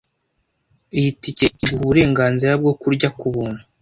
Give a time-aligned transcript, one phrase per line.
[0.97, 3.61] Iyi tike iguha uburenganzira bwo kurya kubuntu.